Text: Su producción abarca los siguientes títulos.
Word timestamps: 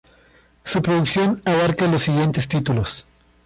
Su 0.65 0.81
producción 0.81 1.43
abarca 1.45 1.87
los 1.87 2.01
siguientes 2.01 2.47
títulos. 2.47 3.05